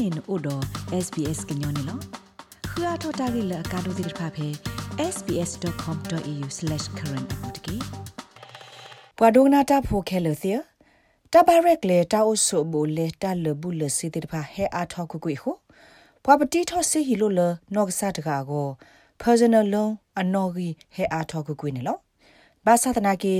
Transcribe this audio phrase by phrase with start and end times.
[0.00, 0.62] နေနို့တော့
[1.04, 1.98] SBS ကညောနေလော
[2.70, 4.48] ခရထတာဂိလကာဒိုဒိဖာဖေ
[5.14, 7.76] sbs.com.au/current အပူတကေ
[9.18, 10.52] ဘွာဒိုနာတာဖိုခဲလစီ
[11.32, 15.56] တဘရက်လေတာအိုဆိုဘိုလေတာလဘူးလစီတိဖာဟဲအားထောက်ကွေဟို
[16.24, 17.40] ဘွာပတိထောစီဟီလိုလ
[17.74, 18.66] နော့ကစားတကာကို
[19.22, 19.88] personal loan
[20.20, 21.98] အနော်ကြီးဟဲအားထောက်ကွေနေလော
[22.66, 23.34] ဘာသာတနာကေ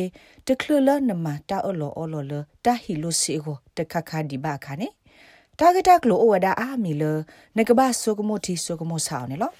[0.47, 2.33] တကလလနမတာအလောအလောလ
[2.65, 4.89] တာဟီလိုစီကိုတခခါဒီဘာခါနေ
[5.61, 7.03] တာဂက်တာကလိုအဝဒါအာမီလ
[7.57, 9.51] နကဘာဆိုကမိုတီဆိုကမိုဆောင်းနေလော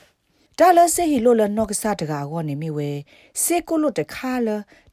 [0.59, 2.91] တာလဆေဟီလိုလနော့ကစားတကာကိုနေမီဝဲ
[3.43, 4.49] စေကိုလိုတခါလ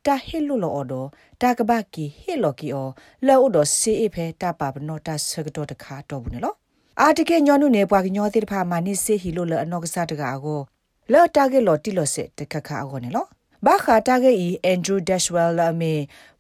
[0.06, 0.94] တာဟီလိုလောအော်ဒ
[1.42, 2.88] တာကဘာကီဟီလိုကီအော
[3.28, 6.54] လောအော်ဒစေအဖဲတာပါဘနောတာဆကတော့တခါတော့ဘူးနေလော
[7.02, 10.60] အာတကေညောနုနေပွားကညောတိတဖာမာနိစေဟီလိုလအနော့ကစားတကာကို
[11.12, 13.26] လောတာဂက်လောတီလောစစ်တခခါအောနေလော
[13.66, 15.94] ဘာခါတာဂေအီအန်ဒရူးဒက်ရှ်ဝဲလာမေ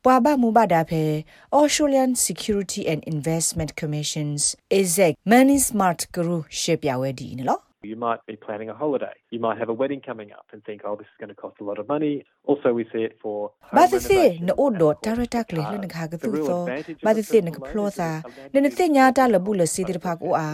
[0.03, 1.03] ပွာဘမူဘဒါဖေ
[1.59, 4.43] Australian Security and Investment Commission's
[4.77, 7.61] ESEC Money Smart Guru ရှေ့ပြဝဲဒီနော်
[7.91, 9.15] You might be planning a holiday.
[9.29, 11.55] You might have a wedding coming up and think, oh, this is going to cost
[11.63, 12.13] a lot of money.
[12.43, 13.51] Also, we see it for.
[13.77, 16.57] Ba the se no odo tarata kle le na ga tu so.
[17.05, 18.09] Ba the se na ka plo sa.
[18.53, 20.49] Ne ne te nya ta le bu le si dir pha ko a.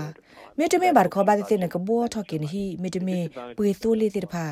[0.57, 2.89] Me te me ba ko ba the se na ka bo tho kin hi me
[2.93, 3.17] te me
[3.57, 4.45] pwe so le dir pha.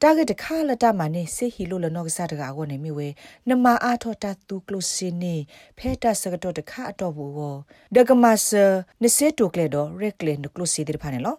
[0.00, 2.26] Ta ge de kha la ta ma ne se hi lo le no ka sa
[2.30, 3.08] ta ga go ne mi we.
[3.46, 5.36] Na ma a tho ta tu klo si ni.
[5.78, 7.50] Phe ta sa ga to de kha ato bu go.
[7.94, 8.64] De ka ma se
[9.00, 11.34] ne se to kle do re kle no klo si dir pha ne lo.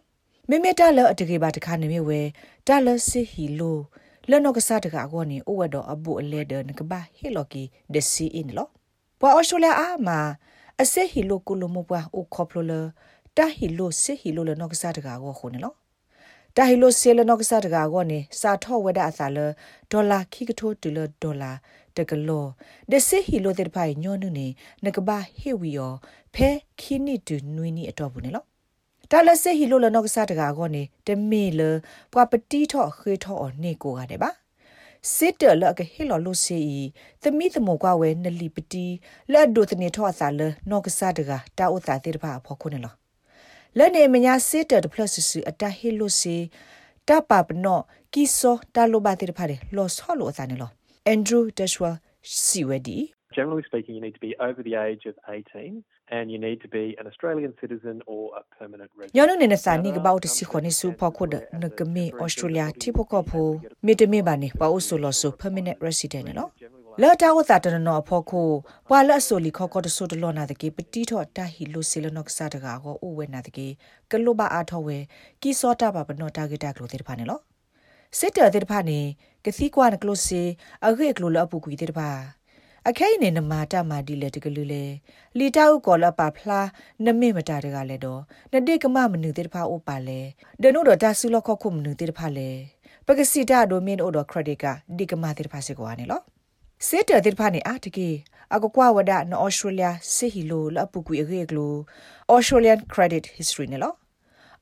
[0.50, 2.22] မေမေတာလအတကေပါတခါနေမြဝဲ
[2.68, 3.78] တာလစီဟီလို
[4.30, 8.68] လောနောကစားတကအကောနေအိုဝဒအဘူအလဲဒနကဘာဟီလိုကီဒစီအင်းလော
[9.20, 10.20] ပွာအော်စတြေးလျအာမာ
[10.82, 12.74] အစေဟီလိုကုလမပွာအိုခေါပလိုလ
[13.38, 15.74] တာဟီလိုစေဟီလိုလနောကစားတကကောခုန်လော
[16.56, 19.38] တာဟီလိုဆေလနောကစားတကကောနေစာထောဝဒအစာလ
[19.92, 21.52] ဒေါ်လာခိကထိုတူလဒေါ်လာ
[21.98, 22.46] တကလော
[22.92, 24.48] ဒစေဟီလိုတဲ့ဖိုင်ညောနုနေ
[24.86, 25.94] နကဘာဟေဝီယော
[26.34, 26.50] ဖဲ
[26.80, 28.44] ခိနီတူနွီနီအတော့ဘူးနေလော
[29.12, 31.62] တာလဆေဟီလိုလနောက်ကစားတကာကောနေတမေလ
[32.14, 34.30] ပွာပတိထော့ခေထော့အော်နေကိုရတယ်ပါ
[35.16, 36.60] စစ်တလကဟီလောလိုစီ
[37.22, 38.86] သမီးသမောကွာဝဲနလီပတီ
[39.32, 43.07] လက်ဒိုတနေထော့ဆာလနောက်ကစားတကာတာဥတာတေတပါဖောခုနေလော
[43.78, 46.36] လက်နေမညာစစ်တပလတ်ဆူအတဟီလိုစီ
[47.08, 47.80] တပပနော
[48.14, 50.72] ကီဆိုတာလိုဘာတေတပါလေလောဆောလိုအစနေလော
[51.08, 51.92] အန်ဒရူးဒက်ရှ်ဝါ
[52.46, 53.00] စီဝဒီ
[53.38, 56.68] Generally speaking, you need to be over the age of 18 and you need to
[56.68, 59.16] be an Australian citizen or a permanent resident.
[59.18, 62.72] Yono ne na sani ga bawo si khone su pho kho de na kame Australia
[62.72, 63.42] ti pho ko pho
[63.84, 66.52] me te me ba ne ba o so lo so permanent resident no.
[67.02, 68.42] လာတာဝတာတနောဖောခု
[68.88, 73.68] ပွာလက်ဆိုလီခောကောတဆိုတလောနာတကေပတိထောတာဟီလိုစီလနော့ကစားတကာကိုအိုဝဲနာတကေ
[74.12, 74.98] ကလုဘအားထောဝဲ
[75.42, 77.40] ကီစောတာပါဘနောတာဂီတာကလိုတဲ့ဖာနေလော
[78.18, 79.00] စစ်တဲ့တဲ့ဖာနေ
[79.46, 80.42] ကစီကွာနကလိုစီ
[80.86, 82.10] အခေကလိုလအပူကွီတဲ့ဖာ
[82.88, 84.86] အခဲနေနမာတမာဒီလေတကလူလေ
[85.38, 86.68] လီတာဥကောလပါဖလား
[87.06, 88.22] နမေမတာတကလည်းတော့
[88.54, 90.20] နတိကမမနုတေတဖာဥပါလေ
[90.62, 92.50] ဒနုတော့တဆူလခခုမနုတေတဖာလေ
[93.06, 94.66] ပကစီတာဒိုမင်းအိုတော့ခရက်ဒစ်က
[94.98, 96.22] ဒီကမတေတဖာစေကွာနေလော
[96.86, 98.10] စစ်တဲ့တေတဖာနေအာတကေ
[98.56, 101.74] အကကွာဝဒနော်ဩစတြေးလျစီဟီလိုလပုကွေရေကလို
[102.34, 103.94] Australian credit history နေလော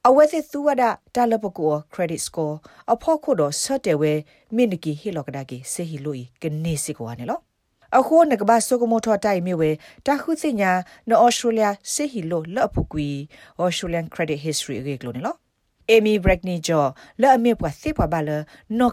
[0.08, 0.84] အဝဲစစ်သူဝဒ
[1.16, 2.56] တာလပကော credit score
[2.94, 4.14] အဖို့ခုတော့ဆက်တယ်ဝဲ
[4.56, 7.40] မင်းနကီဟီလောကဒါကေစေဟီလိုဤကနေစစ်ကွာနေလော
[7.98, 9.70] အခုနကဘာဆုကမထတိုင်မြဝဲ
[10.06, 10.72] တခုစညာ
[11.10, 13.08] နော်ဩစတြေးလျစေဟီလိုလော့ဖူကွီ
[13.64, 15.38] Australian credit history ရေကလို့နော်
[15.88, 16.18] Amy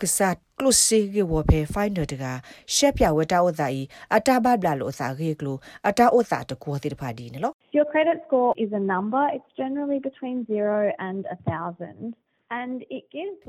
[0.05, 1.09] sa close she
[7.73, 9.27] Your credit score is a number.
[9.33, 12.15] It's generally between 0 and a 1000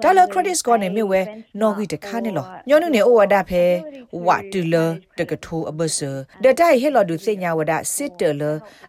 [0.04, 1.22] dollar credit score နေမြဝဲ
[1.60, 3.64] နော်ဂီတခါနေလောညောနုနေဩဝဒဖဲ
[4.26, 4.76] ဝတူလ
[5.18, 6.00] တကထိုးအဘဆ
[6.44, 8.44] ဒတိုင်ဟဲလော်ဒူစညာဝဒစစ်တလ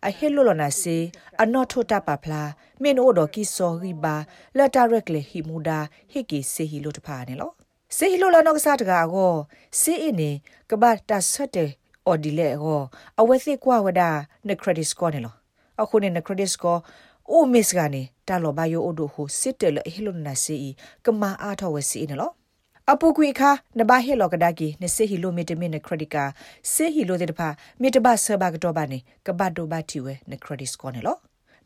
[0.06, 0.96] အဟဲလော်လနာစီ
[1.42, 2.42] အနော့ထိုတာပါဖလာ
[2.82, 4.16] မင်းဩဒကီစောဂီဘာ
[4.58, 5.78] လတာရက်လေဟီမူဒါ
[6.10, 7.50] ဟီကီစေဟီလိုတဖာနေလော
[7.96, 9.32] စေဟီလိုလာနော့ကစားတကာကို
[9.80, 10.30] စေအင်းနေ
[10.70, 11.70] ကဘာတာဆက်တဲ့
[12.06, 12.82] အော်ဒီလေဟော
[13.20, 14.02] အဝဲစစ်ကွာဝဒ
[14.48, 15.34] နခရက်ဒစ်စကောနေလော
[15.82, 16.78] အခုနေနခရက်ဒစ်စကော
[17.30, 20.56] အိုမစ်ကနေ တာလောဘယိုအိုဒိုဟိုစစ်တယ်လဟီလွန်နာစီ
[21.04, 22.34] ကမာအားထောဝစီနော်
[22.92, 26.24] အပုကွေခါနဘဟေလောကဒါကီနစေဟီလိုမီတမီနခရဒစ်ကာ
[26.72, 27.48] စေဟီလိုတဲ့တဖာ
[27.80, 31.16] မီတဘဆဘကတော့ပါနေကဘတ်ဒိုဘတီဝဲနခရဒစ်စကောနေလော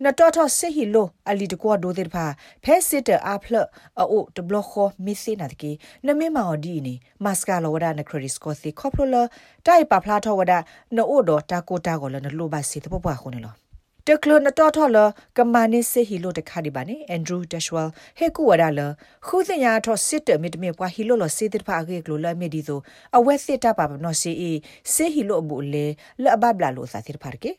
[0.04, 2.24] နတော်တော်စေဟီလိုအလီတကွာဒိုတဲ့ဖာ
[2.64, 3.54] ဖဲစစ်တအာဖလ
[3.98, 5.72] အိုတဘလခောမီစေနာတကီ
[6.06, 6.94] နမေမော်ဒီနီ
[7.24, 9.22] မတ်စကာလောဝဒနခရဒစ်စကောစီခေါပလိုလာ
[9.66, 10.52] တိုင်ပါဖလာထောဝဒ
[10.96, 13.67] နိုဒတာကိုတာကိုလနလိုပါစီတပပွားခုနေလော
[14.08, 14.98] တကလနတော်ထော်လ
[15.36, 18.80] ကမနိစေဟီလိုတခါဒီပါနေအန်ဒရူးဒက်ရှ်ဝဲလ်ဟေကူဝဒါလ
[19.26, 22.80] ခုစညာထော်စစ်တမီတမီပွားဟီလိုလစေတဖာအကေကလိုလမီဒီဆို
[23.16, 24.52] အဝဲစစ်တပါပနော်စီအီ
[24.94, 25.86] စေဟီလိုအဘူလေ
[26.22, 27.50] လအဘဘလာလိုစာစစ်ဖာကေ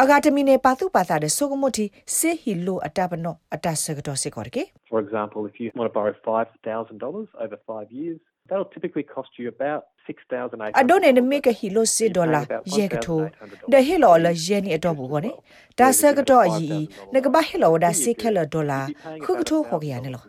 [0.00, 1.84] အဂါတမီနေပါသူပါသာတဲ့ဆိုကမတီ
[2.16, 4.62] စေဟီလိုအတပနောအတဆကတော့စေကောရကေ
[4.92, 8.18] For example if you want to borrow $5000 over 5 years
[8.48, 12.42] that'll typically cost you about 6800အဒိုနေနမေကဟီလိုစေဒေါ်လာ
[12.76, 13.20] ယေကထို
[13.72, 15.30] ဒဟီလိုလယေနီအတော့ဘူးကောနေ
[15.78, 16.66] ဒါဆကတော့အီ
[17.14, 18.80] နကဘဟီလိုဒါစေခဲလဒေါ်လာ
[19.24, 20.22] ခုကထိုဟောကရနေလော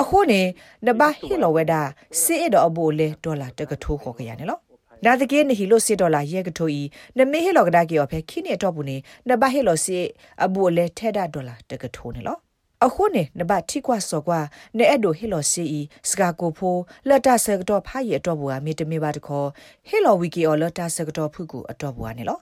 [0.00, 0.40] အခုနေ
[0.86, 1.82] နဘဟီလိုဝဒါ
[2.22, 4.58] စေအတော့အဘိုလေဒေါ်လာတကထိုဟောကရနေလော
[5.04, 6.82] နာတကင်းဟီလိုစီဒေါ်လာရဲကထိုဤ
[7.18, 8.96] နမေဟီလောကဒါကီယောဖဲခိနေတော့ဘူးနေ
[9.28, 9.98] နဘဟီလိုစီ
[10.44, 12.38] အဘူလေထဲဒါဒေါ်လာတကထိုနေလော
[12.84, 14.40] အခုနေနဘထိကွာစောကွာ
[14.76, 16.76] နေအဲ့ဒိုဟီလိုစီဤစကာကိုဖို
[17.08, 19.48] လက်တာဆကတော့ဖားရတော့ဘူးအမေတမေပါတခေါ်
[19.88, 22.38] ဟီလိုဝီကီအော်လက်တာဆကတော့ဖုကူအတော့ဘူးကနေလော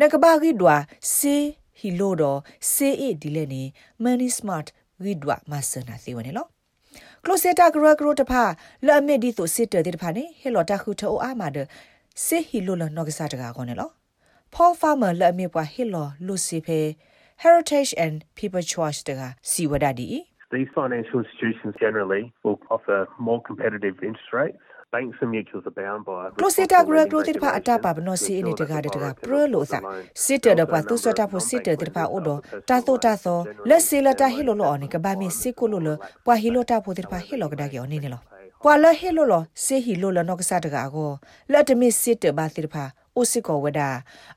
[0.00, 0.76] နကဘာဂီဒွာ
[1.14, 1.34] စီ
[1.78, 2.38] ဟီလိုတော့
[2.72, 3.62] စေအဒီလေနေ
[4.02, 4.64] မန်နီစမတ်
[5.02, 6.46] ဂီဒွာမဆနာသေးဝင်လော
[7.26, 8.42] ကလိုစတာဂရဂရတဖာ
[8.86, 11.58] လာမီဒီတိုစစ်တဲ့တဖာနေဟေလော်တာခုတိုအာမာဒ
[12.24, 13.90] စေဟီလိုလနော့ကစားတကာကောနေလော
[14.54, 16.80] Paul Farmer လာမီပွားဟေလော်လူစီဖေ
[17.42, 20.08] Heritage and People Choice တကာစီဝဒဒီ
[20.54, 26.04] These financial institutions generally will offer more competitive interest rates banks and mutuals are bound
[26.04, 29.46] by Closeta gra gro tir pa ata pa bno si ni daga de daga pro
[29.46, 29.80] lo sa
[30.14, 32.34] sit de pa tu so ta pho sit de tir pa o do
[32.68, 33.34] ta to ta so
[33.68, 35.94] let se la ta hi lo lo ni ka ba mi si ko lo lo
[36.26, 38.20] pa hi lo ta pho tir pa hi lo ga da ge ni ni lo
[38.68, 39.34] ပွာလဟေလိုလ
[39.64, 41.10] စေဟီလိုလနော့ကစားတကာကို
[41.52, 42.84] လက်တမစ်စစ်တဘာတိဖာ
[43.16, 43.80] အိုစစ်ကောဝဒ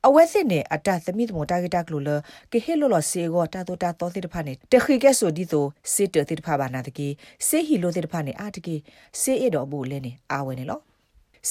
[0.06, 2.10] အဝဲစစ်နေအတသမီတမတာဂက်တာကလိုလ
[2.52, 7.08] ကေဟေလိုလစေကိုတာတိုတာတောတိဖာနေတခိကဲဆိုဒီတိုစစ်တတိဖာဘာနာတကေ
[7.48, 8.76] စေဟီလိုတိဖာနေအာတကေ
[9.22, 10.80] စေအတော်ဘူးလဲနေအာဝဲနေလော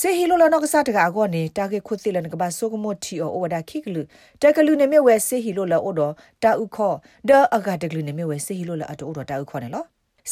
[0.00, 4.02] စေဟီလိုလနော့ကစားတကာကိုနေတာဂက်ခုတိလနကဘာဆိုကမိုတီအိုဝဒါခိကလူ
[4.42, 6.92] တကလူနေမြဝဲစေဟီလိုလအိုတော်တာဥခော
[7.28, 9.84] ဒါအဂါတကလူနေမြဝဲစေဟီလိုလအတော်တာဥခောနေလော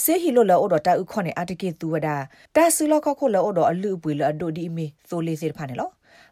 [0.02, 2.08] စေဟီလိုလောအော်တာဥခွန်နေအတကေသူဝဒ
[2.56, 5.90] တာဆူလောခခုလောအော်အလူပွေလောအဒိုဒီမီသိုလေးစေဖာနေလော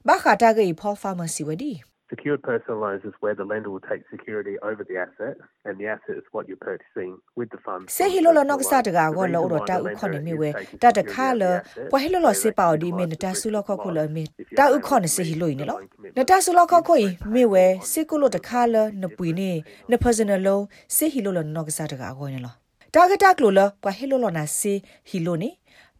[0.08, 1.72] ဘာခတာကေဖောဖာမစီဝဒီ
[2.12, 5.34] Secured personal loans is where the lender will take security over the asset,
[5.66, 7.86] and the asset is what you're purchasing with the funds.
[7.96, 10.50] Se hilo lo nok sa daga go lo ro ta u khon ne mi we
[10.82, 11.50] ta ta kha lo
[11.90, 14.24] pwa hilo lo se pa di mi ta su lo kho khu lo mi
[14.58, 15.76] ta u khon ne se hilo ni lo
[16.16, 18.82] na ta su lo kho khu yi mi we se ku lo ta kha lo
[19.00, 19.50] na pui ni
[19.90, 20.54] na personal lo
[20.96, 22.52] se hilo lo nok sa daga go ni lo
[22.94, 24.74] တာဂတာကလိုလပဟီလိုလနာစီ
[25.08, 25.50] ဟီလိုနီ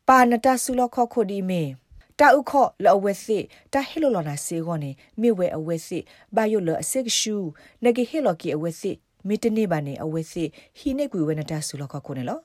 [0.09, 1.63] ပါနတာဆူလခခုဒီမေ
[2.21, 3.39] တာဥခောလောဝဲစီ
[3.73, 4.91] တာဟီလိုလနာစီဂောနေ
[5.21, 5.99] မိဝဲအဝဲစီ
[6.35, 7.37] ဘာယိုလအစစ်ရှူ
[7.85, 8.93] နဂီဟီလိုကီအဝဲစီ
[9.29, 10.45] မီတနေပါနေအဝဲစီ
[10.79, 12.39] ဟီနေကွေဝဲနတာဆူလခခုနေလော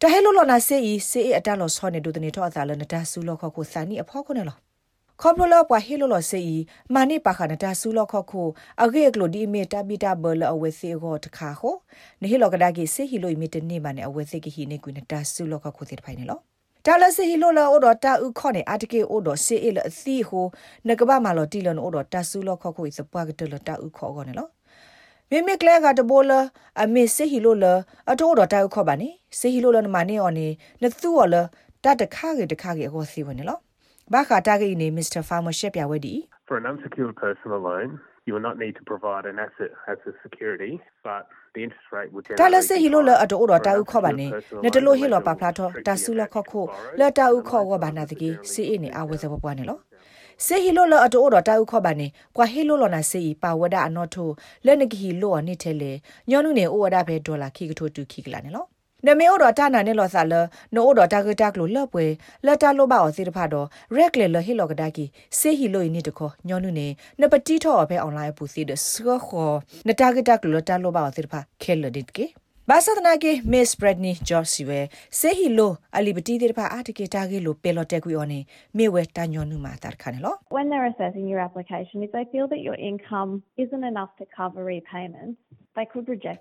[0.00, 0.76] တာဟီလိုလနာစီ
[1.10, 4.56] စီအတလောဆောနေဒုတနေထောအသာလနတာဆူလခခုစာနီအဖောခုနေလော
[5.20, 6.60] ခေါပလလပွားဟီလိုလဆေး
[6.94, 8.42] မာနိပါခနတာဆူလခခု
[8.82, 11.74] အဂေကလိုဒီမီတာဘီတာဘလအဝဲစေကိုတခါခို
[12.20, 16.40] နေဟီလောကဒါကီဆေဟီလိုမီတနေမနဲ့အဝဲစေကဟီနေကွနတာဆူလခခုတိဖိုင်နေလော
[16.86, 20.46] တာလစီဟီလိုလာအိုဒတာဥခေါနေအတကေအိုဒဆေအလအသီဟို
[20.88, 24.48] နကဘာမာလောတီလန်အိုဒတာဆူလခခုစပွားကတလတာဥခေါကောနေလော
[25.30, 26.32] မေမေကလဲကတဘောလ
[26.82, 27.72] အမေဆေဟီလိုလာ
[28.10, 30.48] အတိုးဒတာဥခေါပါနေဆေဟီလိုလနမနေအော်နေ
[30.82, 31.34] နသူော်လ
[31.84, 33.58] တတခါကေတခါကေအခေါ်စီဝင်နေလော
[34.12, 35.20] ဘာခတာကိနေ Mr.
[35.28, 36.14] Farmer ရှက်ပြဝဲဒီ
[36.48, 37.88] For an unsecured personal loan
[38.30, 40.72] you will not need to provide an asset as a security
[41.08, 41.22] but
[41.54, 44.26] the interest rate would generally တာလဆဟီလိုလအတိုးတော်တာဥခေါ်ပါနေ
[44.64, 46.60] နတလိုဟီလိုပါဖလာတော့တာဆူလခခု
[47.00, 49.80] လတာဥခေါ်ဝဘာနာတကြီးစီအင်းနေအဝဲစပပွားနေလို့
[50.46, 52.06] စေဟီလိုလအတိုးတော်တာဥခေါ်ပါနေ
[52.36, 54.30] ကွာဟီလိုလနာစေဟီပါဝဒအနောထို
[54.66, 55.92] လက်နကဟီလိုအနိထဲလေ
[56.30, 58.68] ညောနုနေဩဝဒဘဲဒေါ်လာခိကထိုတူခိကလာနေလို့
[59.06, 60.34] နမေဩတော်တာနာနဲ့လောဆာလ
[60.74, 62.06] နိုဩတော်တာကတာကလိုလပွဲ
[62.46, 63.66] လတာလိုပါအောင်စီတဖတော့
[63.96, 65.04] ရက်လေလဟီလောကဒါကီ
[65.38, 66.86] စေဟီလိုနီတခေါညောနုနေ
[67.20, 68.90] နပတိထောဖဲအွန်လိုင်းပူစီဒစ
[69.26, 69.50] ခေါ
[69.86, 72.26] နတာကတာကလိုတာလိုပါအောင်စီတဖခဲလဒစ်ကေ
[72.68, 74.80] ဘာသာနာကေမစ်ဘရက်နီဂျော့စီဝဲ
[75.18, 78.40] စေဟီလိုအလီဘတီတဲ့ဖာအာတကေတာကေလိုပေလော်တက်ကွီအော်နေ
[78.76, 84.60] မေဝဲတာညောနုမာတာခါနေလော When they're assessing your application if they feel that your income isn't enough to cover
[84.76, 85.59] repayments they could reject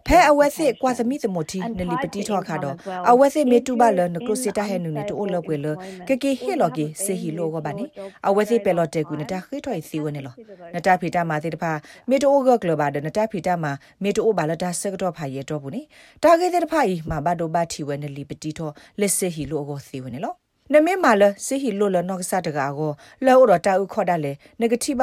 [0.07, 2.75] ဖဲအဝဲစစ်ကွာသမီသမတီနလီပတိထောခါတော့
[3.09, 5.67] အဝဲစစ်မေတူပါလနကလစတာဟဲနုနေတိုလောကွေလ
[6.07, 7.85] ကကေဟေလော်ကေစေဟီလောကဘာနေ
[8.27, 10.33] အဝဲစစ်ပဲလော်တက်ကူနတာခိထွိုင်စီဝနေလော
[10.75, 11.71] နတာဖီတာမာတိတဖာ
[12.09, 13.71] မေတိုဂကလဘာဒနတာဖီတာမာ
[14.03, 15.81] မေတိုဘာလတာဆက်တော့ဖာရဲတော့ဘူးနေ
[16.23, 18.69] တာကေတဲ့တဖာဤမှာဘဒိုဘာတီဝဲနလီပတိထော
[18.99, 20.33] လက်စေဟီလောကိုစီဝနေလော
[20.73, 22.91] နမေမာလစေဟီလိုလနော့ကစားတကာကို
[23.25, 25.01] လောရတာဥခေါ်ဒါလေနဂတိဘ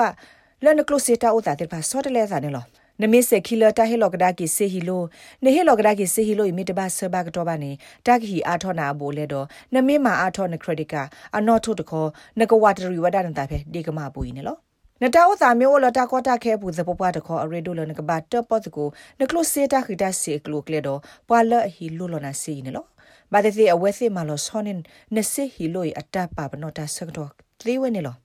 [0.64, 2.66] လနကလစတာဥတာတဲ့ဖာစောတလဲစားနေလော
[3.03, 5.03] နမစ်စခီလတာဟေလောကဒါကီစေဟီလို
[5.45, 7.71] နေဟေလောကဒါကီစေဟီလိုမိတဘဆဘကတော့ပါနေ
[8.07, 10.95] တာကီအာထောနာဘိုလေတော့နမစ်မာအာထောနခရဒစ်က
[11.37, 12.09] အနော့ထုတ်တခေါ်
[12.41, 14.57] နကဝတရီဝဒနတာဖဲဒီကမပူ yi နေလော
[15.03, 18.88] နတာဝသာမျိုးလတာကောတာခဲပူဇပပတခေါ်အရေဒိုလနကဘတ်တပတ်ကို
[19.21, 22.87] နကလုစေတာခိတာစေကလုကလေတော့ပွာလဟီလိုလနာစီနေလော
[23.33, 24.79] ဘာတဲ့အဝဲစီမာလောဆောနင်
[25.15, 28.17] နစေဟီလိုအတပါပနောတာဆက်တော့သီဝဲနေလော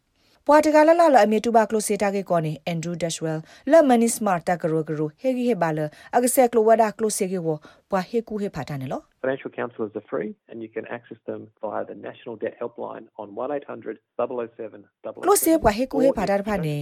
[0.48, 3.34] ပွာတကလလလအမီတူဘာကလိုစီတာကေကောနေအန်ဒရူးဒက်ဝဲ
[3.72, 5.80] လလမနီစမတ်တာကရိုကရိုဟေဂီဟေဘာလ
[6.16, 7.48] အကဆက်ကလိုဝဒါကလိုစီကေဝ
[7.92, 13.28] ပွာဟေကူဟေဖာတာနေလော Financial counsellors are free and you can access them via the National Debt Helpline on
[13.36, 16.76] 1800 007 007 Close kwa he ku he phada pha ne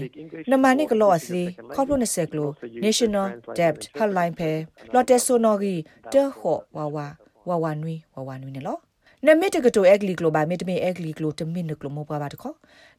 [0.52, 1.44] namani klo asli
[1.76, 2.46] khoplo ne se klo
[2.88, 3.28] National
[3.60, 4.52] Debt Helpline phe
[4.94, 5.76] lotte sono gi
[6.14, 7.06] de ho wa wa
[7.48, 8.76] wa wa nui wa wa nui ne lo
[9.28, 12.54] နမစ်တကတိုအက်ကလီကလိုဘာမစ်တမီအက်ကလီကလိုတမင်နကလိုမောပါပါတခေါ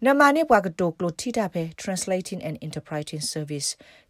[0.04, 3.68] နမနိပွားကတိုကလိုတီတာဖဲ translating and interpreting service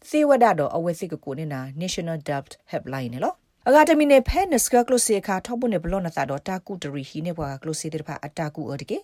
[0.09, 3.37] သေဝဒတော့အဝဲစိကကိုနေနာ national debt helpline နော်
[3.69, 8.99] အဂါတမီနေဖဲနစကကလိုစီခါထောပုန်နေဘလောနတာတော့တာကုတရီဟီနေပွားကလိုစီတဲ့ဖာအတာကုအော်တကေ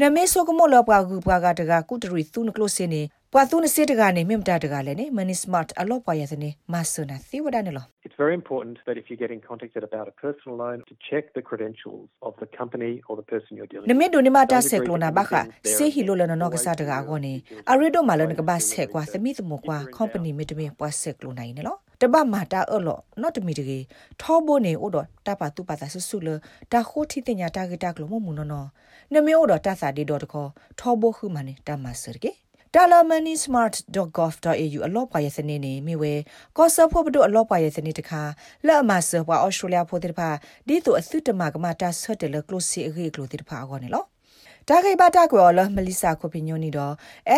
[0.00, 3.02] နမေဆိုကမောလောပွားကူပွားကတကကုတရီသူနကလိုစီနေ
[3.32, 11.24] ပွာသူနစစ်တကနေမြင့်တာတကလည်းနေမနီစမတ်အလောပွားရစနေမဆနာသေဝဒနေလော It's very important that if you're getting contacted about a personal loan to check
[11.38, 13.90] the credentials of the company or the person you're dealing with.
[13.92, 15.32] နမေဒိုနီမာတာဆက်လိုနာဘခ
[15.74, 17.34] စေဟီလိုလနနောကစားတကာကောနေ
[17.70, 23.84] အရီဒိုမာလနကဘာဆက်ကွာသမီသမကွာ company မီတမီပွားဆက်လိုနိုင်နေလောတပမာတာအော်လော not မီတကြီး
[24.20, 26.28] ထောဘိုနေဥဒတပါတူပါတာဆဆူလ
[26.72, 28.68] တာခိုတီတညာတာဂတာကလိုမမူနော်
[29.14, 30.46] နမေဥဒတာစာဒီဒေါ်တခေါ
[30.78, 32.32] ထောဘိုခုမနေတာမဆရကေ
[32.74, 36.14] talamanysmart.gov.au အလောပါရဲ့စနေနေမိဝဲ
[36.56, 38.22] ကောဆဖို့ဘဒုအလောပါရဲ့စနေတခါ
[38.66, 40.28] လက်အမဆပွားအော်စတြေးလျဖို့တိတဖာ
[40.66, 44.04] ဒီတူအသုတမကမတာဆွတ်တယ်လကလိုစီအဂေကလိုတိတဖာအောနေလော
[44.68, 46.94] တာဂိဘတာကွာလမလီစာကိုပညိုနီတော့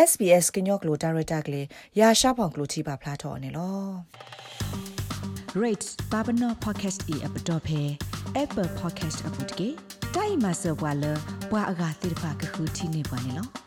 [0.07, 1.65] SBS ကညော့ကလိုဒါရတာကလေး
[1.99, 3.77] ရာရှာဖောင်ကလိုတီပါဖလာတော့နေလော
[5.61, 7.81] rate babano podcast e app dot phe
[8.43, 9.69] apple podcast app တကေ
[10.15, 11.03] တိုင်မဆဘွာလ
[11.51, 13.60] ဘွာအဂါတိဖာကခုတီနေပါနေလော